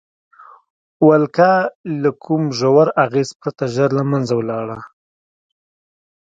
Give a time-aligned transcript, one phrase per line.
[1.07, 1.51] ولکه
[2.01, 4.77] له کوم ژور اغېز پرته ژر له منځه لاړه.